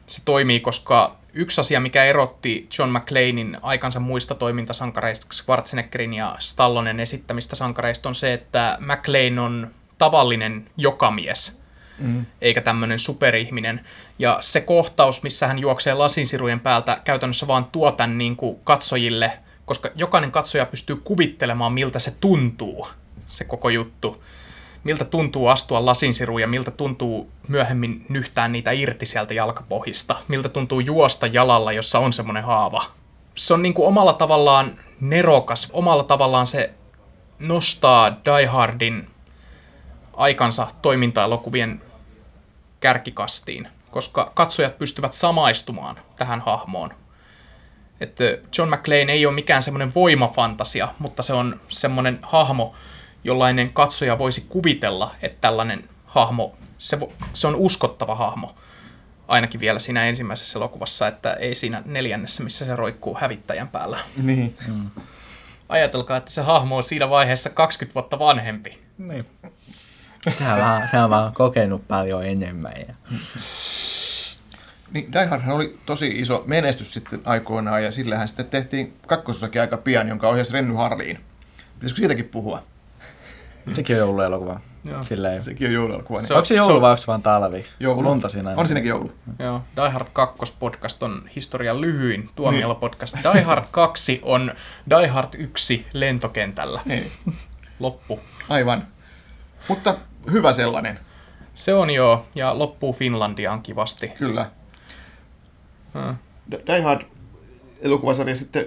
se 0.10 0.22
toimii, 0.26 0.60
koska 0.60 1.16
yksi 1.34 1.62
asia, 1.62 1.80
mikä 1.80 2.04
erotti 2.04 2.68
John 2.80 2.92
McClanein 2.92 3.58
aikansa 3.62 4.00
muista 4.00 4.36
toimintasankareista, 4.36 5.34
Schwarzeneggerin 5.34 6.14
ja 6.14 6.36
Stallonen 6.40 7.00
esittämistä 7.00 7.56
sankareista, 7.56 8.10
on 8.10 8.16
se, 8.16 8.34
että 8.34 8.78
McClane 8.80 9.42
on 9.42 9.72
tavallinen 9.98 10.70
jokamies, 10.78 11.60
mm. 12.00 12.26
eikä 12.42 12.62
tämmöinen 12.62 13.00
superihminen. 13.00 13.86
Ja 14.20 14.38
se 14.42 14.62
kohtaus, 14.62 15.24
missä 15.24 15.48
hän 15.48 15.60
juoksee 15.60 15.94
lasinsirujen 15.94 16.60
päältä, 16.60 17.02
käytännössä 17.04 17.48
vaan 17.48 17.66
tuo 17.66 17.92
tämän 17.92 18.18
niin 18.18 18.36
kuin 18.36 18.60
katsojille, 18.64 19.32
koska 19.66 19.90
jokainen 19.96 20.32
katsoja 20.32 20.66
pystyy 20.66 20.96
kuvittelemaan, 20.96 21.74
miltä 21.74 22.00
se 22.00 22.12
tuntuu, 22.12 22.88
se 23.28 23.44
koko 23.44 23.70
juttu 23.70 24.24
miltä 24.84 25.06
tuntuu 25.06 25.48
astua 25.48 25.86
lasinsiruun 25.86 26.42
ja 26.42 26.48
miltä 26.48 26.72
tuntuu 26.72 27.32
myöhemmin 27.48 28.06
nyhtää 28.10 28.48
niitä 28.48 28.72
irti 28.72 29.06
sieltä 29.06 29.34
jalkapohjista, 29.34 30.16
miltä 30.28 30.50
tuntuu 30.50 30.80
juosta 30.80 31.28
jalalla, 31.28 31.72
jossa 31.72 32.00
on 32.00 32.14
semmoinen 32.14 32.44
haava. 32.44 32.82
Se 33.36 33.54
on 33.54 33.62
niin 33.62 33.74
kuin 33.74 33.88
omalla 33.88 34.14
tavallaan 34.14 34.80
nerokas, 35.02 35.70
omalla 35.74 36.04
tavallaan 36.04 36.48
se 36.48 36.74
nostaa 37.40 38.12
Die 38.26 38.46
Hardin 38.46 39.08
aikansa 40.14 40.68
toiminta-elokuvien 40.82 41.82
kärkikastiin, 42.80 43.68
koska 43.92 44.32
katsojat 44.36 44.78
pystyvät 44.78 45.14
samaistumaan 45.14 46.00
tähän 46.16 46.42
hahmoon. 46.42 46.94
Että 48.02 48.24
John 48.58 48.70
McClane 48.74 49.14
ei 49.14 49.26
ole 49.26 49.36
mikään 49.36 49.64
semmoinen 49.64 49.94
voimafantasia, 49.94 50.88
mutta 51.00 51.24
se 51.24 51.34
on 51.34 51.62
semmoinen 51.68 52.20
hahmo, 52.22 52.74
jollainen 53.24 53.74
katsoja 53.74 54.18
voisi 54.18 54.46
kuvitella, 54.50 55.16
että 55.22 55.38
tällainen 55.42 55.90
hahmo, 56.06 56.56
se, 56.78 56.98
vo- 56.98 57.12
se 57.34 57.48
on 57.48 57.56
uskottava 57.56 58.16
hahmo. 58.16 58.56
Ainakin 59.28 59.60
vielä 59.60 59.80
siinä 59.80 60.06
ensimmäisessä 60.06 60.60
elokuvassa, 60.60 61.08
että 61.08 61.34
ei 61.34 61.56
siinä 61.56 61.84
neljännessä, 61.86 62.44
missä 62.44 62.66
se 62.66 62.76
roikkuu 62.76 63.18
hävittäjän 63.22 63.68
päällä. 63.68 64.00
Niin. 64.18 64.58
Ajatelkaa, 65.70 66.18
että 66.18 66.32
se 66.32 66.42
hahmo 66.42 66.78
on 66.78 66.84
siinä 66.84 67.10
vaiheessa 67.10 67.50
20 67.50 67.94
vuotta 67.94 68.20
vanhempi. 68.20 68.80
Niin. 68.98 69.26
Sehän 70.38 70.54
on, 70.54 70.62
vaan, 70.62 70.90
sehän 70.90 71.04
on 71.04 71.10
vaan 71.10 71.34
kokenut 71.34 71.88
paljon 71.88 72.26
enemmän. 72.26 72.74
Ja... 72.88 72.96
Niin 74.92 75.14
Die 75.14 75.26
Hardhan 75.26 75.56
oli 75.56 75.80
tosi 75.86 76.08
iso 76.08 76.44
menestys 76.48 76.94
sitten 76.94 77.22
aikoinaan 77.26 77.84
ja 77.84 77.92
sillähän 77.92 78.28
sitten 78.28 78.46
tehtiin 78.46 78.94
kakkososakin 79.08 79.62
aika 79.62 79.78
pian, 79.78 80.08
jonka 80.08 80.30
ohjasi 80.30 80.54
Renny 80.54 80.76
Harliin. 80.76 81.20
Pitäisikö 81.74 81.98
siitäkin 81.98 82.26
puhua? 82.26 82.64
Sekin 83.76 83.96
on 83.96 84.00
jouluelokuva. 84.00 84.60
Joo. 84.84 85.04
Silleen. 85.04 85.42
Sekin 85.42 85.68
on 85.68 85.74
jouluelokuva. 85.74 86.20
Niin. 86.20 86.28
Se 86.28 86.34
Onko 86.34 86.46
se 86.46 86.56
joulu 86.56 86.82
vai 86.82 86.90
onko 86.92 86.98
se 87.02 87.08
vaan 87.08 87.22
talvi? 87.22 87.66
Joulu. 87.80 88.04
Lunta 88.04 88.30
siinä. 88.30 88.54
On 88.58 88.68
siinäkin 88.68 88.90
joulu. 88.90 89.12
Joo, 89.40 89.62
Die 89.76 89.90
Hard 89.90 90.08
2 90.14 90.54
podcast 90.60 91.04
on 91.04 91.22
historian 91.36 91.82
lyhyin 91.82 92.30
tuomiolla 92.36 92.76
podcast. 92.76 93.16
Die 93.34 93.42
Hard 93.42 93.66
2 93.72 94.20
on 94.24 94.52
Die 95.00 95.08
Hard 95.08 95.34
1 95.38 95.86
lentokentällä. 95.94 96.82
Niin. 96.86 97.12
Loppu. 97.80 98.20
Aivan. 98.50 98.88
Mutta 99.68 99.96
hyvä 100.32 100.54
sellainen, 100.54 101.00
Se 101.56 101.74
on 101.74 101.90
joo, 101.90 102.26
ja 102.36 102.60
loppuu 102.60 102.94
Finlandiaan 102.94 103.62
kivasti. 103.62 104.08
kyllä. 104.08 104.46
Hmm. 105.94 106.16
Die 106.68 106.82
Hard 106.82 107.02
elokuvasarja 107.82 108.36
sitten, 108.36 108.66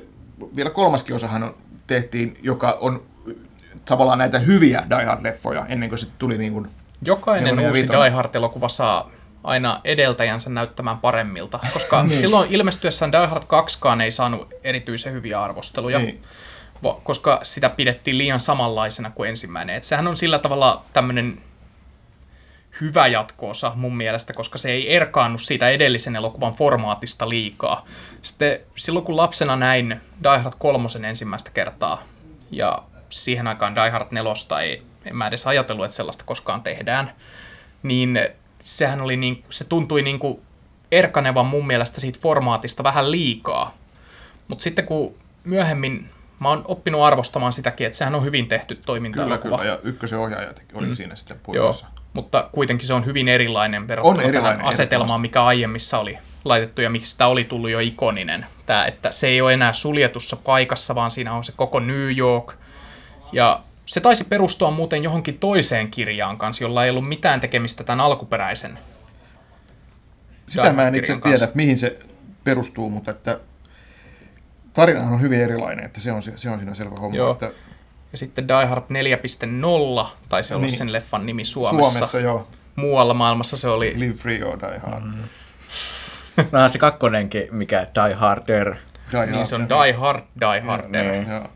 vielä 0.57 0.71
kolmaskin 0.71 1.15
osahan 1.17 1.43
on, 1.43 1.55
tehtiin, 1.87 2.39
joka 2.43 2.79
on 2.81 3.03
tavallaan 3.85 4.19
näitä 4.19 4.39
hyviä 4.39 4.85
Die 4.91 5.05
Hard-leffoja, 5.05 5.67
ennen 5.69 5.89
kuin 5.89 5.99
sitten 5.99 6.19
tuli 6.19 6.39
niin 6.39 6.53
kuin, 6.53 6.69
Jokainen 7.05 7.59
uusi 7.59 7.81
vitonen. 7.83 8.03
Die 8.03 8.11
Hard-elokuva 8.11 8.69
saa 8.69 9.11
aina 9.45 9.81
edeltäjänsä 9.85 10.51
näyttämään 10.51 10.99
paremmilta, 10.99 11.59
koska 11.73 12.05
silloin 12.21 12.51
ilmestyessään 12.53 13.13
Die 13.13 13.27
Hard 13.27 13.43
2 13.47 13.79
ei 14.05 14.11
saanut 14.11 14.55
erityisen 14.65 15.13
hyviä 15.13 15.43
arvosteluja, 15.43 15.99
Niin. 15.99 16.23
koska 17.03 17.41
sitä 17.43 17.69
pidettiin 17.69 18.19
liian 18.19 18.41
samanlaisena 18.41 19.11
kuin 19.11 19.29
ensimmäinen. 19.31 19.77
Et 19.77 19.83
sehän 19.83 20.07
on 20.09 20.17
sillä 20.17 20.39
tavalla 20.39 20.85
tämmöinen 20.93 21.41
hyvä 22.81 23.07
jatkoosa 23.07 23.73
mun 23.75 23.97
mielestä, 23.97 24.33
koska 24.33 24.59
se 24.59 24.71
ei 24.71 24.97
erkaannu 24.97 25.39
siitä 25.39 25.69
edellisen 25.69 26.17
elokuvan 26.17 26.53
formaatista 26.53 27.29
liikaa. 27.29 27.85
Sitten 28.23 28.61
silloin 28.77 29.05
kun 29.05 29.17
lapsena 29.17 29.57
näin 29.57 30.01
Die 30.23 30.39
Hard 30.39 30.55
3 30.59 30.89
ensimmäistä 31.09 31.51
kertaa, 31.51 32.03
ja 32.51 32.83
siihen 33.15 33.47
aikaan 33.47 33.75
Die 33.75 33.91
Hard 33.91 34.07
4 34.11 34.33
ei, 34.63 34.83
en 35.05 35.17
mä 35.17 35.27
edes 35.27 35.47
ajatellut, 35.47 35.85
että 35.85 35.97
sellaista 35.97 36.25
koskaan 36.25 36.63
tehdään, 36.63 37.13
niin 37.83 38.29
sehän 38.61 39.01
oli 39.01 39.17
niin, 39.17 39.45
se 39.51 39.65
tuntui 39.65 40.03
niin 40.03 40.19
kuin 40.19 40.41
erkanevan 40.93 41.47
mun 41.47 41.67
mielestä 41.67 42.01
siitä 42.01 42.19
formaatista 42.23 42.83
vähän 42.83 43.11
liikaa. 43.11 43.75
Mutta 44.49 44.63
sitten 44.63 44.87
kun 44.87 45.15
myöhemmin 45.45 46.09
mä 46.41 46.49
oon 46.49 46.65
oppinut 46.65 47.03
arvostamaan 47.03 47.53
sitäkin, 47.53 47.87
että 47.87 47.99
sehän 47.99 48.15
on 48.15 48.25
hyvin 48.25 48.49
tehty 48.49 48.75
kyllä, 48.75 48.87
toimintaelokuva. 48.87 49.59
kyllä, 49.59 49.71
ja 49.71 49.79
ykkösen 49.83 50.19
ohjaaja 50.19 50.53
oli 50.75 50.87
mm. 50.87 50.95
siinä 50.95 51.17
sitten 51.17 51.41
puolessa. 51.43 51.87
mutta 52.13 52.49
kuitenkin 52.53 52.87
se 52.87 52.95
on 52.95 53.07
hyvin 53.07 53.29
erilainen 53.29 53.89
verrattuna 53.89 54.19
On 54.19 54.29
erilainen, 54.29 54.59
tähän 54.59 54.69
asetelmaan, 54.69 55.21
mikä 55.21 55.45
aiemmissa 55.45 55.99
oli 55.99 56.19
laitettu 56.45 56.83
ja 56.83 56.91
miksi 56.91 57.11
sitä 57.11 57.27
oli 57.27 57.45
tullut 57.45 57.71
jo 57.71 57.79
ikoninen. 57.79 58.47
Tää, 58.67 58.87
että 58.87 59.13
se 59.13 59.27
ei 59.27 59.41
ole 59.41 59.53
enää 59.53 59.73
suljetussa 59.73 60.37
paikassa, 60.37 60.95
vaan 60.95 61.11
siinä 61.11 61.35
on 61.35 61.45
se 61.45 61.53
koko 61.57 61.81
New 61.81 62.17
York. 62.17 62.55
Ja 63.33 63.63
se 63.87 64.01
taisi 64.01 64.25
perustua 64.25 64.71
muuten 64.71 65.03
johonkin 65.03 65.39
toiseen 65.39 65.91
kirjaan 65.91 66.39
kanssa, 66.39 66.65
jolla 66.65 66.85
ei 66.85 66.91
ollut 66.91 67.09
mitään 67.09 67.41
tekemistä 67.41 67.85
tämän 67.85 68.01
alkuperäisen. 68.05 68.79
Sitä 70.47 70.73
mä 70.73 70.89
en 70.89 70.95
itse 70.95 71.13
asiassa 71.13 71.29
tiedä, 71.31 71.45
että 71.45 71.57
mihin 71.57 71.79
se 71.79 71.99
perustuu, 72.45 72.91
mutta 72.91 73.11
että 73.11 73.41
tarinahan 74.73 75.13
on 75.13 75.21
hyvin 75.21 75.41
erilainen, 75.41 75.85
että 75.85 76.01
se 76.01 76.13
on, 76.13 76.23
se 76.23 76.51
on 76.51 76.59
siinä 76.59 76.75
selvä 76.75 76.97
homma. 77.01 77.17
Joo. 77.17 77.33
Että 77.33 77.53
Ja 78.13 78.19
sitten 78.19 78.49
Die 78.49 78.65
Hard 78.67 78.85
4.0 80.05 80.09
taisi 80.29 80.55
olla 80.55 80.67
Niin. 80.67 80.77
sen 80.77 80.93
leffan 80.93 81.27
nimi 81.27 81.45
Suomessa. 81.45 81.91
Suomessa 81.93 82.21
jo, 82.21 82.49
Muualla 82.77 83.15
maailmassa 83.15 83.57
se 83.57 83.69
oli 83.69 83.93
Live 83.97 84.15
Free 84.15 84.45
or 84.45 84.59
Die 84.61 84.79
Hard. 84.79 85.05
Mm. 85.05 85.23
No 86.53 86.69
se 86.69 86.79
kakkonenkin, 86.79 87.49
mikä 87.51 87.87
Die 87.95 88.15
Harder. 88.15 88.75
Die 89.13 89.27
Niin 89.27 89.47
se 89.47 89.55
on 89.55 89.69
Die 89.69 89.93
Hard, 89.93 90.23
Die 90.41 90.61
Harder. 90.61 91.13
Niin. 91.13 91.29
Joo. 91.29 91.49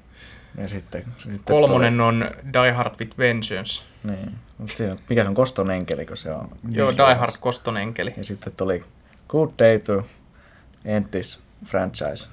Ja 0.58 0.68
sitten, 0.68 1.04
sitten 1.18 1.40
Kolmonen 1.44 2.00
on 2.00 2.30
Die 2.52 2.72
Hard 2.72 2.94
with 3.00 3.18
Vengeance. 3.18 3.84
Niin. 4.04 4.34
Siinä, 4.66 4.96
mikä 5.08 5.22
se 5.22 5.28
on 5.28 5.34
Koston 5.34 5.70
enkeli, 5.70 6.06
kun 6.06 6.16
se 6.16 6.32
on. 6.32 6.48
Joo, 6.70 6.92
Die 6.92 7.14
Hard 7.14 7.34
Koston 7.40 7.76
enkeli. 7.76 8.14
Ja 8.16 8.24
sitten 8.24 8.52
tuli 8.52 8.84
Good 9.28 9.50
Day 9.58 9.78
to 9.78 10.06
End 10.84 11.06
This 11.10 11.40
Franchise. 11.64 12.28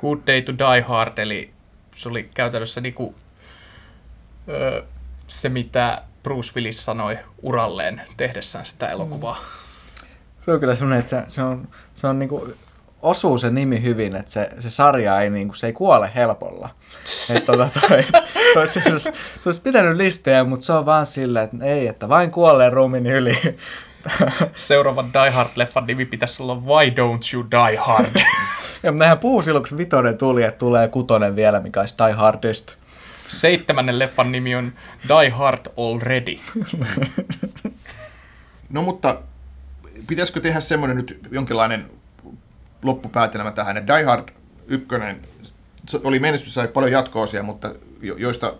Good 0.00 0.18
Day 0.26 0.42
to 0.42 0.52
Die 0.52 0.80
Hard, 0.80 1.18
eli 1.18 1.52
se 1.94 2.08
oli 2.08 2.30
käytännössä 2.34 2.80
niinku, 2.80 3.14
öö, 4.48 4.82
se, 5.26 5.48
mitä 5.48 6.02
Bruce 6.22 6.52
Willis 6.56 6.84
sanoi 6.84 7.18
uralleen 7.42 8.02
tehdessään 8.16 8.66
sitä 8.66 8.88
elokuvaa. 8.88 9.44
Se 10.44 10.52
on 10.52 10.60
kyllä 10.60 10.74
semmoinen, 10.74 10.98
että 10.98 11.10
se, 11.10 11.24
se 11.28 11.42
on, 11.42 11.68
se 11.94 12.06
on 12.06 12.18
niinku, 12.18 12.54
osuu 13.02 13.38
se 13.38 13.50
nimi 13.50 13.82
hyvin, 13.82 14.16
että 14.16 14.30
se, 14.30 14.50
se 14.58 14.70
sarja 14.70 15.20
ei, 15.20 15.30
niinku, 15.30 15.54
se 15.54 15.66
ei 15.66 15.72
kuole 15.72 16.10
helpolla. 16.14 16.70
Et, 17.34 17.44
tota, 17.44 17.68
toi, 17.88 18.02
se, 18.52 18.58
olisi, 18.58 18.80
se, 18.80 18.92
olisi, 18.92 19.10
se 19.40 19.48
olisi 19.48 19.60
pitänyt 19.60 19.96
listejä, 19.96 20.44
mutta 20.44 20.66
se 20.66 20.72
on 20.72 20.86
vaan 20.86 21.06
silleen, 21.06 21.44
että 21.44 21.64
ei, 21.64 21.86
että 21.86 22.08
vain 22.08 22.30
kuolleen 22.30 22.72
ruumin 22.72 23.06
yli. 23.06 23.38
Seuraavan 24.54 25.12
Die 25.12 25.30
Hard-leffan 25.30 25.86
nimi 25.86 26.04
pitäisi 26.04 26.42
olla 26.42 26.54
Why 26.54 26.90
Don't 26.90 27.34
You 27.34 27.46
Die 27.50 27.76
Hard? 27.76 28.16
ja 28.82 28.90
nehän 28.90 29.18
puhuu 29.18 29.42
silloin, 29.42 29.62
kun 29.62 29.68
se 29.68 29.76
vitonen 29.76 30.18
tuli, 30.18 30.42
että 30.42 30.58
tulee 30.58 30.88
kutonen 30.88 31.36
vielä, 31.36 31.60
mikä 31.60 31.80
olisi 31.80 31.94
Die 32.06 32.12
Hardest. 32.12 32.74
Seitsemännen 33.28 33.98
leffan 33.98 34.32
nimi 34.32 34.56
on 34.56 34.72
Die 35.08 35.28
Hard 35.28 35.66
Already. 35.76 36.38
No 38.70 38.82
mutta 38.82 39.20
pitäisikö 40.06 40.40
tehdä 40.40 40.60
semmoinen 40.60 40.96
nyt 40.96 41.18
jonkinlainen 41.30 41.90
loppupäätelmä 42.82 43.50
tähän, 43.50 43.86
Die 43.86 44.04
Hard 44.04 44.28
1 44.68 44.86
se 45.88 46.00
oli 46.04 46.18
menestys, 46.18 46.54
sai 46.54 46.68
paljon 46.68 46.92
jatko-osia, 46.92 47.42
mutta 47.42 47.70
jo- 48.02 48.16
joista 48.16 48.54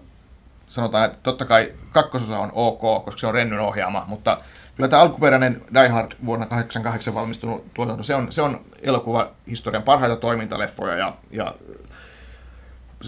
sanotaan, 0.68 1.04
että 1.04 1.18
totta 1.22 1.44
kai 1.44 1.72
kakkososa 1.92 2.38
on 2.38 2.50
ok, 2.54 3.04
koska 3.04 3.18
se 3.18 3.26
on 3.26 3.34
Rennyn 3.34 3.60
ohjaama, 3.60 4.04
mutta 4.08 4.40
kyllä 4.76 4.88
tämä 4.88 5.02
alkuperäinen 5.02 5.62
Die 5.74 5.88
Hard 5.88 6.12
vuonna 6.24 6.46
1988 6.46 7.14
valmistunut 7.14 7.74
tuotanto, 7.74 8.02
se 8.02 8.14
on, 8.14 8.32
se 8.32 8.42
on 8.42 8.60
elokuvahistorian 8.82 9.82
parhaita 9.82 10.16
toimintaleffoja 10.16 10.96
ja, 10.96 11.16
ja 11.30 11.54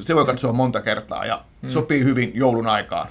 se 0.03 0.15
voi 0.15 0.27
katsoa 0.27 0.53
monta 0.53 0.81
kertaa 0.81 1.27
ja 1.27 1.45
sopii 1.69 2.05
hyvin 2.05 2.33
joulun 2.35 2.67
aikaan. 2.67 3.09